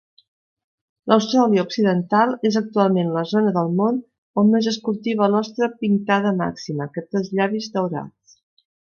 Austràlia 1.15 1.63
occidental 1.65 2.31
és 2.49 2.55
actualment 2.61 3.11
la 3.17 3.23
zona 3.31 3.51
del 3.57 3.69
món 3.81 3.99
on 4.43 4.49
més 4.53 4.69
es 4.71 4.79
cultiva 4.87 5.27
l'ostra 5.33 5.69
"pinctada 5.83 6.31
maxima", 6.39 6.89
que 6.97 7.05
té 7.09 7.21
els 7.21 7.29
llavis 7.41 7.69
daurats. 7.77 8.35